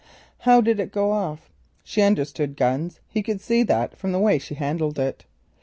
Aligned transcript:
How 0.39 0.61
did 0.61 0.79
it 0.79 0.91
go 0.91 1.11
off? 1.11 1.51
She 1.83 2.01
understood 2.01 2.57
guns; 2.57 3.01
he 3.07 3.21
could 3.21 3.39
see 3.39 3.61
that 3.61 3.95
from 3.95 4.13
the 4.13 4.19
way 4.19 4.39
she 4.39 4.55
handled 4.55 4.97
it. 4.97 5.25